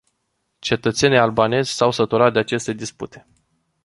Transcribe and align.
Cetățenii 0.59 1.17
albanezi 1.17 1.71
s-au 1.71 1.91
săturat 1.91 2.33
de 2.33 2.39
aceste 2.39 2.73
dispute. 2.73 3.27